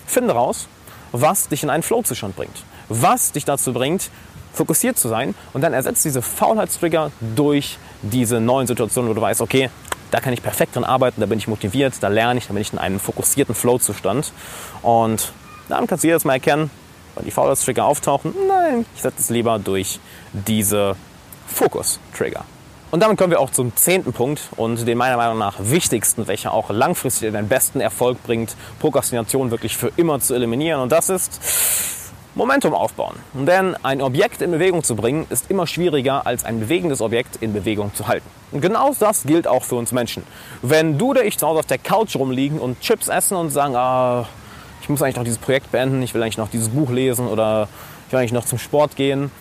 finde 0.06 0.34
raus, 0.34 0.68
was 1.12 1.50
dich 1.50 1.64
in 1.64 1.70
einen 1.70 1.84
Flow-Zustand 1.84 2.36
bringt, 2.36 2.64
was 2.90 3.32
dich 3.32 3.46
dazu 3.46 3.74
bringt, 3.74 4.10
fokussiert 4.54 4.98
zu 4.98 5.08
sein 5.08 5.36
und 5.54 5.62
dann 5.62 5.74
ersetzt 5.74 6.04
diese 6.06 6.22
Faulheitstrigger 6.22 7.12
durch 7.36 7.78
diese 8.02 8.40
neuen 8.40 8.68
Situationen, 8.68 9.10
wo 9.10 9.14
du 9.14 9.22
weißt, 9.22 9.42
okay, 9.42 9.70
da 10.12 10.20
kann 10.20 10.34
ich 10.34 10.42
perfekt 10.42 10.76
dran 10.76 10.84
arbeiten, 10.84 11.22
da 11.22 11.28
bin 11.28 11.38
ich 11.38 11.48
motiviert, 11.48 11.96
da 12.02 12.08
lerne 12.08 12.40
ich, 12.40 12.48
da 12.48 12.54
bin 12.54 12.62
ich 12.62 12.74
in 12.74 12.80
einem 12.80 13.00
fokussierten 13.00 13.56
Flow-Zustand. 13.56 14.32
Und 14.82 15.32
dann 15.70 15.88
kannst 15.88 16.04
du 16.04 16.08
jedes 16.08 16.26
Mal 16.26 16.34
erkennen, 16.34 16.70
wenn 17.16 17.26
die 17.26 17.32
Faulheitstrigger 17.32 17.86
auftauchen, 17.86 18.34
nein, 18.48 18.86
ich 18.96 19.02
setze 19.02 19.20
es 19.20 19.30
lieber 19.30 19.60
durch 19.60 20.00
diese 20.32 20.96
Fokus-Trigger. 21.48 22.46
Und 22.90 23.02
damit 23.02 23.18
kommen 23.18 23.32
wir 23.32 23.42
auch 23.42 23.50
zum 23.50 23.76
zehnten 23.76 24.14
Punkt 24.14 24.42
und 24.56 24.88
den 24.88 24.98
meiner 24.98 25.18
Meinung 25.18 25.38
nach 25.38 25.56
wichtigsten, 25.60 26.28
welcher 26.28 26.54
auch 26.54 26.70
langfristig 26.70 27.34
den 27.34 27.50
besten 27.50 27.82
Erfolg 27.82 28.24
bringt, 28.24 28.56
Prokrastination 28.80 29.52
wirklich 29.52 29.76
für 29.76 29.92
immer 29.98 30.22
zu 30.22 30.34
eliminieren. 30.34 30.80
Und 30.80 30.94
das 30.94 31.10
ist 31.10 31.42
Momentum 32.38 32.76
aufbauen. 32.76 33.16
Denn 33.34 33.76
ein 33.84 34.00
Objekt 34.00 34.44
in 34.44 34.52
Bewegung 34.52 34.84
zu 34.84 34.96
bringen, 34.96 35.26
ist 35.32 35.50
immer 35.50 35.66
schwieriger 35.66 36.28
als 36.28 36.46
ein 36.46 36.60
bewegendes 36.60 37.02
Objekt 37.02 37.38
in 37.42 37.52
Bewegung 37.52 37.94
zu 37.96 38.08
halten. 38.08 38.30
Und 38.52 38.62
genau 38.62 38.94
das 38.98 39.24
gilt 39.24 39.48
auch 39.48 39.64
für 39.64 39.76
uns 39.76 39.92
Menschen. 39.92 40.24
Wenn 40.62 41.00
du 41.00 41.08
oder 41.08 41.26
ich 41.26 41.38
zu 41.38 41.48
Hause 41.48 41.60
auf 41.60 41.66
der 41.66 41.80
Couch 41.80 42.16
rumliegen 42.16 42.60
und 42.60 42.80
Chips 42.80 43.08
essen 43.08 43.36
und 43.36 43.50
sagen, 43.50 43.76
ah, 43.76 44.28
ich 44.82 44.88
muss 44.88 45.02
eigentlich 45.02 45.16
noch 45.16 45.24
dieses 45.24 45.40
Projekt 45.40 45.72
beenden, 45.72 46.02
ich 46.04 46.14
will 46.14 46.22
eigentlich 46.22 46.38
noch 46.38 46.50
dieses 46.50 46.70
Buch 46.70 46.92
lesen 46.92 47.28
oder 47.28 47.68
ich 48.06 48.14
will 48.14 48.20
eigentlich 48.20 48.34
noch 48.34 48.46
zum 48.46 48.60
Sport 48.60 48.96
gehen, 48.96 49.32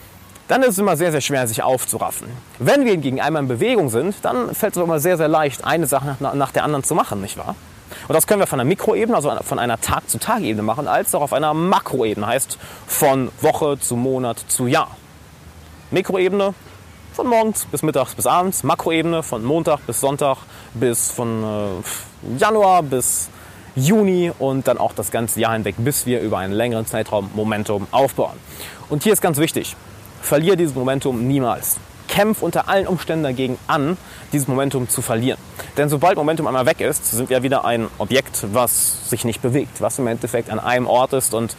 dann 0.48 0.62
ist 0.62 0.70
es 0.70 0.78
immer 0.78 0.96
sehr, 0.96 1.12
sehr 1.12 1.20
schwer, 1.20 1.46
sich 1.46 1.62
aufzuraffen. 1.62 2.28
Wenn 2.58 2.84
wir 2.84 2.92
hingegen 2.92 3.20
einmal 3.20 3.42
in 3.42 3.48
Bewegung 3.48 3.90
sind, 3.90 4.14
dann 4.22 4.54
fällt 4.54 4.74
es 4.74 4.82
immer 4.82 5.00
sehr, 5.00 5.18
sehr 5.18 5.28
leicht, 5.28 5.64
eine 5.64 5.86
Sache 5.86 6.16
nach, 6.20 6.34
nach 6.34 6.52
der 6.52 6.64
anderen 6.64 6.82
zu 6.82 6.94
machen, 6.94 7.20
nicht 7.20 7.36
wahr? 7.36 7.56
Und 8.08 8.14
das 8.14 8.26
können 8.26 8.40
wir 8.40 8.46
von 8.46 8.60
einer 8.60 8.68
Mikroebene, 8.68 9.16
also 9.16 9.30
von 9.42 9.58
einer 9.58 9.80
Tag-zu-Tag-Ebene 9.80 10.62
machen, 10.62 10.88
als 10.88 11.14
auch 11.14 11.22
auf 11.22 11.32
einer 11.32 11.54
Makroebene, 11.54 12.26
heißt 12.26 12.58
von 12.86 13.30
Woche 13.40 13.78
zu 13.78 13.96
Monat 13.96 14.38
zu 14.48 14.66
Jahr. 14.66 14.96
Mikroebene 15.90 16.54
von 17.12 17.26
morgens 17.28 17.64
bis 17.66 17.82
mittags 17.82 18.14
bis 18.14 18.26
abends, 18.26 18.62
Makroebene 18.62 19.22
von 19.22 19.44
Montag 19.44 19.86
bis 19.86 20.00
Sonntag 20.00 20.38
bis 20.74 21.10
von 21.10 21.42
äh, 21.42 22.38
Januar 22.38 22.82
bis 22.82 23.30
Juni 23.74 24.32
und 24.38 24.66
dann 24.68 24.78
auch 24.78 24.92
das 24.92 25.10
ganze 25.10 25.40
Jahr 25.40 25.52
hinweg, 25.52 25.76
bis 25.78 26.06
wir 26.06 26.20
über 26.20 26.38
einen 26.38 26.52
längeren 26.52 26.86
Zeitraum 26.86 27.30
Momentum 27.34 27.86
aufbauen. 27.90 28.36
Und 28.88 29.02
hier 29.02 29.12
ist 29.12 29.20
ganz 29.22 29.38
wichtig, 29.38 29.76
verliere 30.20 30.56
dieses 30.56 30.74
Momentum 30.74 31.26
niemals 31.26 31.76
kämpf 32.08 32.42
unter 32.42 32.68
allen 32.68 32.86
Umständen 32.86 33.24
dagegen 33.24 33.58
an, 33.66 33.96
dieses 34.32 34.48
Momentum 34.48 34.88
zu 34.88 35.02
verlieren. 35.02 35.38
Denn 35.76 35.88
sobald 35.88 36.16
Momentum 36.16 36.46
einmal 36.46 36.66
weg 36.66 36.80
ist, 36.80 37.10
sind 37.10 37.30
wir 37.30 37.42
wieder 37.42 37.64
ein 37.64 37.88
Objekt, 37.98 38.44
was 38.52 39.08
sich 39.10 39.24
nicht 39.24 39.42
bewegt, 39.42 39.80
was 39.80 39.98
im 39.98 40.06
Endeffekt 40.06 40.50
an 40.50 40.58
einem 40.58 40.86
Ort 40.86 41.12
ist 41.12 41.34
und 41.34 41.56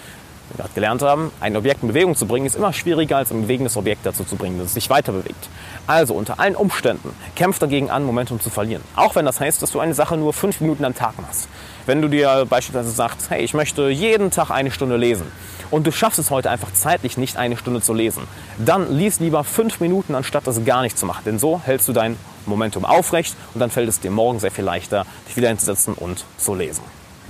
wir 0.49 0.57
gerade 0.57 0.73
gelernt 0.73 1.01
haben, 1.01 1.31
ein 1.39 1.57
Objekt 1.57 1.81
in 1.81 1.89
Bewegung 1.89 2.15
zu 2.15 2.25
bringen, 2.25 2.45
ist 2.45 2.55
immer 2.55 2.73
schwieriger 2.73 3.17
als 3.17 3.31
ein 3.31 3.43
bewegendes 3.43 3.75
Objekt 3.77 4.05
dazu 4.05 4.23
zu 4.23 4.35
bringen, 4.35 4.57
dass 4.57 4.67
es 4.67 4.73
sich 4.75 4.89
weiter 4.89 5.11
bewegt. 5.11 5.49
Also 5.87 6.13
unter 6.13 6.39
allen 6.39 6.55
Umständen 6.55 7.13
kämpf 7.35 7.59
dagegen 7.59 7.89
an, 7.89 8.03
Momentum 8.03 8.39
zu 8.39 8.49
verlieren. 8.49 8.81
Auch 8.95 9.15
wenn 9.15 9.25
das 9.25 9.39
heißt, 9.39 9.61
dass 9.61 9.71
du 9.71 9.79
eine 9.79 9.93
Sache 9.93 10.15
nur 10.17 10.33
fünf 10.33 10.61
Minuten 10.61 10.85
am 10.85 10.95
Tag 10.95 11.19
machst. 11.21 11.47
Wenn 11.87 12.01
du 12.01 12.09
dir 12.09 12.45
beispielsweise 12.49 12.91
sagst, 12.91 13.29
hey, 13.29 13.41
ich 13.41 13.53
möchte 13.53 13.87
jeden 13.87 14.29
Tag 14.29 14.51
eine 14.51 14.71
Stunde 14.71 14.97
lesen 14.97 15.25
und 15.71 15.87
du 15.87 15.93
schaffst 15.93 16.19
es 16.19 16.29
heute 16.29 16.51
einfach 16.51 16.73
zeitlich 16.73 17.17
nicht, 17.17 17.37
eine 17.37 17.55
Stunde 17.55 17.81
zu 17.81 17.93
lesen, 17.93 18.23
dann 18.57 18.93
lies 18.93 19.21
lieber 19.21 19.45
fünf 19.45 19.79
Minuten, 19.79 20.13
anstatt 20.13 20.45
das 20.45 20.65
gar 20.65 20.81
nicht 20.81 20.97
zu 20.97 21.05
machen. 21.05 21.21
Denn 21.25 21.39
so 21.39 21.61
hältst 21.63 21.87
du 21.87 21.93
dein 21.93 22.17
Momentum 22.45 22.83
aufrecht 22.83 23.37
und 23.53 23.61
dann 23.61 23.71
fällt 23.71 23.87
es 23.87 24.01
dir 24.01 24.11
morgen 24.11 24.39
sehr 24.39 24.51
viel 24.51 24.65
leichter, 24.65 25.05
dich 25.29 25.37
wieder 25.37 25.47
hinzusetzen 25.47 25.93
und 25.93 26.25
zu 26.37 26.55
lesen. 26.55 26.83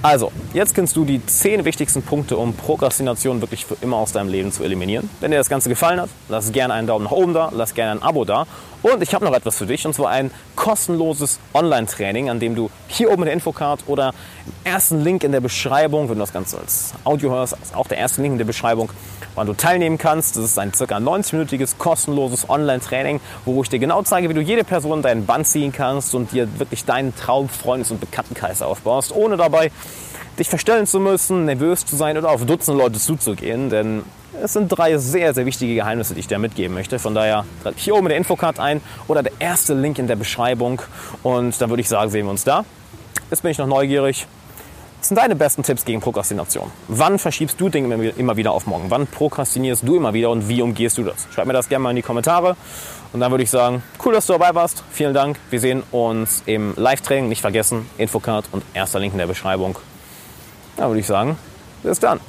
Also, 0.04 0.32
jetzt 0.54 0.76
kennst 0.76 0.96
du 0.96 1.06
die 1.06 1.26
zehn 1.26 1.66
wichtigsten 1.66 2.04
Punkte, 2.04 2.38
um 2.38 2.54
Prokrastination 2.54 3.42
wirklich 3.42 3.66
für 3.66 3.78
immer 3.82 3.98
aus 3.98 4.12
deinem 4.12 4.30
Leben 4.30 4.52
zu 4.52 4.64
eliminieren. 4.64 5.10
Wenn 5.22 5.32
dir 5.32 5.38
das 5.38 5.50
Ganze 5.50 5.70
gefallen 5.70 6.00
hat, 6.00 6.10
lass 6.30 6.52
gerne 6.52 6.76
einen 6.76 6.86
Daumen 6.86 7.06
nach 7.06 7.12
oben 7.12 7.34
da, 7.34 7.50
lass 7.52 7.74
gerne 7.74 8.00
ein 8.00 8.04
Abo 8.04 8.24
da. 8.24 8.46
Und 8.84 9.02
ich 9.02 9.16
habe 9.16 9.26
noch 9.26 9.34
etwas 9.34 9.58
für 9.58 9.66
dich, 9.66 9.86
und 9.88 9.94
zwar 9.94 10.12
ein 10.12 10.30
kostenloses 10.56 11.40
Online-Training, 11.54 12.30
an 12.30 12.40
dem 12.40 12.54
du 12.54 12.70
hier 12.88 13.10
oben 13.10 13.24
in 13.24 13.26
der 13.26 13.34
Infocard 13.34 13.82
oder 13.88 14.14
im 14.46 14.72
ersten 14.72 15.04
Link 15.04 15.24
in 15.24 15.32
der 15.32 15.42
Beschreibung, 15.42 16.10
wenn 16.10 16.16
du 16.16 16.22
das 16.22 16.32
Ganze 16.32 16.60
als 16.60 16.94
Audio 17.04 17.32
hörst, 17.32 17.58
ist 17.64 17.76
auch 17.76 17.88
der 17.88 17.98
erste 17.98 18.22
Link 18.22 18.34
in 18.34 18.38
der 18.38 18.46
Beschreibung, 18.46 18.92
wann 19.34 19.48
du 19.48 19.54
teilnehmen 19.54 19.98
kannst. 19.98 20.38
Das 20.38 20.44
ist 20.44 20.60
ein 20.60 20.72
ca. 20.74 20.84
90-minütiges 20.84 21.80
kostenloses 21.80 22.48
Online-Training, 22.48 23.20
wo 23.46 23.64
ich 23.64 23.70
dir 23.70 23.80
genau 23.80 24.04
zeige, 24.04 24.30
wie 24.30 24.36
du 24.36 24.42
jede 24.42 24.64
Person 24.64 25.02
deinen 25.02 25.26
Band 25.26 25.48
ziehen 25.48 25.72
kannst 25.72 26.14
und 26.14 26.32
dir 26.32 26.48
wirklich 26.60 26.86
deinen 26.86 27.14
Traumfreundes- 27.16 27.90
und 27.90 28.00
Bekanntenkreis 28.00 28.62
aufbaust, 28.62 29.12
ohne 29.12 29.38
dabei 29.38 29.72
dich 30.38 30.50
verstellen 30.50 30.86
zu 30.86 31.00
müssen, 31.00 31.46
nervös 31.46 31.86
zu 31.86 31.96
sein 31.96 32.18
oder 32.18 32.30
auf 32.30 32.46
Dutzende 32.46 32.82
Leute 32.82 33.00
zuzugehen, 33.00 33.70
denn 33.70 34.04
es 34.42 34.54
sind 34.54 34.70
drei 34.70 34.98
sehr, 34.98 35.34
sehr 35.34 35.46
wichtige 35.46 35.76
Geheimnisse, 35.76 36.14
die 36.14 36.20
ich 36.20 36.28
dir 36.28 36.38
mitgeben 36.38 36.76
möchte. 36.76 37.00
Von 37.00 37.16
daher 37.16 37.46
trag 37.64 37.74
hier 37.78 37.96
oben 37.96 38.06
in 38.06 38.10
der 38.10 38.18
Infocard 38.18 38.60
ein 38.60 38.82
oder 39.08 39.24
der 39.24 39.34
erste 39.40 39.74
Link 39.74 39.98
in 39.98 40.08
der 40.08 40.16
Beschreibung 40.16 40.82
und 41.24 41.60
dann 41.60 41.70
würde 41.70 41.82
ich 41.82 41.90
sagen, 41.90 42.12
sehen 42.12 42.26
wir 42.26 42.32
uns 42.32 42.44
da. 42.44 42.66
Jetzt 43.30 43.42
bin 43.42 43.52
ich 43.52 43.58
noch 43.58 43.68
neugierig. 43.68 44.28
Was 45.00 45.10
sind 45.10 45.18
deine 45.18 45.36
besten 45.36 45.64
Tipps 45.64 45.86
gegen 45.86 46.02
Prokrastination? 46.02 46.72
Wann 46.88 47.20
verschiebst 47.20 47.62
du 47.62 47.70
Dinge 47.70 48.10
immer 48.18 48.36
wieder 48.36 48.52
auf 48.52 48.66
morgen? 48.66 48.86
Wann 48.90 49.06
prokrastinierst 49.06 49.88
du 49.88 49.96
immer 49.96 50.14
wieder 50.14 50.32
und 50.32 50.50
wie 50.50 50.62
umgehst 50.62 50.98
du 50.98 51.04
das? 51.04 51.28
Schreib 51.34 51.46
mir 51.46 51.54
das 51.54 51.70
gerne 51.70 51.84
mal 51.84 51.92
in 51.92 51.98
die 51.98 52.02
Kommentare. 52.02 52.58
Und 53.14 53.20
dann 53.20 53.32
würde 53.32 53.44
ich 53.44 53.50
sagen, 53.50 53.84
cool, 54.04 54.14
dass 54.14 54.26
du 54.26 54.34
dabei 54.34 54.54
warst. 54.56 54.84
Vielen 54.92 55.14
Dank. 55.14 55.38
Wir 55.50 55.60
sehen 55.60 55.84
uns 55.92 56.44
im 56.46 56.74
Live-Training. 56.76 57.30
Nicht 57.30 57.42
vergessen, 57.42 57.88
Infocard 57.98 58.46
und 58.52 58.64
erster 58.74 59.00
Link 59.00 59.14
in 59.14 59.20
der 59.20 59.28
Beschreibung. 59.28 59.78
Dann 60.78 60.90
würde 60.90 61.00
ich 61.00 61.08
sagen, 61.08 61.38
bis 61.84 62.00
dann. 62.00 62.20